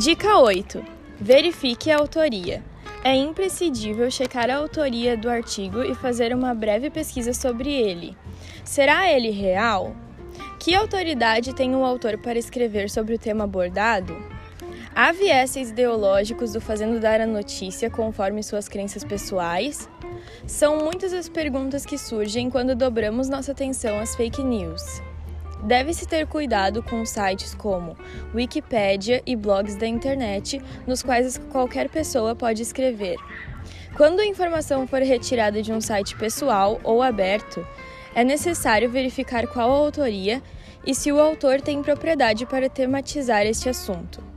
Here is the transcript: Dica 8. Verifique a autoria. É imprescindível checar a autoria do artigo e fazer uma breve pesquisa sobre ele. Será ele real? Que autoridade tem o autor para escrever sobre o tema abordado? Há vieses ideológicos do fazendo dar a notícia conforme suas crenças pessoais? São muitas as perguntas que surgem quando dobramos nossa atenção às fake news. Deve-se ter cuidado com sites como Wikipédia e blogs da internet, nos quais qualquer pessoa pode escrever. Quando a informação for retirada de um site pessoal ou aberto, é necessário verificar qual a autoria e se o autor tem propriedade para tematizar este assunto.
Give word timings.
Dica 0.00 0.38
8. 0.38 0.82
Verifique 1.20 1.90
a 1.90 1.98
autoria. 1.98 2.64
É 3.04 3.14
imprescindível 3.14 4.10
checar 4.10 4.48
a 4.48 4.56
autoria 4.56 5.14
do 5.14 5.28
artigo 5.28 5.82
e 5.82 5.94
fazer 5.94 6.34
uma 6.34 6.54
breve 6.54 6.88
pesquisa 6.88 7.34
sobre 7.34 7.70
ele. 7.70 8.16
Será 8.64 9.12
ele 9.12 9.28
real? 9.28 9.94
Que 10.58 10.74
autoridade 10.74 11.54
tem 11.54 11.76
o 11.76 11.84
autor 11.84 12.16
para 12.16 12.38
escrever 12.38 12.88
sobre 12.88 13.16
o 13.16 13.18
tema 13.18 13.44
abordado? 13.44 14.16
Há 14.94 15.12
vieses 15.12 15.68
ideológicos 15.68 16.54
do 16.54 16.62
fazendo 16.62 16.98
dar 16.98 17.20
a 17.20 17.26
notícia 17.26 17.90
conforme 17.90 18.42
suas 18.42 18.70
crenças 18.70 19.04
pessoais? 19.04 19.86
São 20.46 20.78
muitas 20.78 21.12
as 21.12 21.28
perguntas 21.28 21.84
que 21.84 21.98
surgem 21.98 22.48
quando 22.48 22.74
dobramos 22.74 23.28
nossa 23.28 23.52
atenção 23.52 24.00
às 24.00 24.16
fake 24.16 24.42
news. 24.42 24.80
Deve-se 25.62 26.06
ter 26.06 26.26
cuidado 26.26 26.82
com 26.82 27.04
sites 27.04 27.54
como 27.54 27.96
Wikipédia 28.34 29.22
e 29.26 29.36
blogs 29.36 29.76
da 29.76 29.86
internet, 29.86 30.60
nos 30.86 31.02
quais 31.02 31.38
qualquer 31.50 31.88
pessoa 31.88 32.34
pode 32.34 32.62
escrever. 32.62 33.16
Quando 33.96 34.20
a 34.20 34.26
informação 34.26 34.86
for 34.86 35.02
retirada 35.02 35.62
de 35.62 35.72
um 35.72 35.80
site 35.80 36.16
pessoal 36.16 36.80
ou 36.82 37.02
aberto, 37.02 37.66
é 38.14 38.24
necessário 38.24 38.90
verificar 38.90 39.46
qual 39.46 39.70
a 39.70 39.78
autoria 39.78 40.42
e 40.86 40.94
se 40.94 41.12
o 41.12 41.20
autor 41.20 41.60
tem 41.60 41.82
propriedade 41.82 42.46
para 42.46 42.68
tematizar 42.68 43.44
este 43.46 43.68
assunto. 43.68 44.29